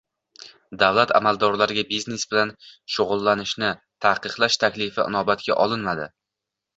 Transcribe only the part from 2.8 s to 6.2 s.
shug‘ullanishni taqiqlash taklifi inobatga olinmadi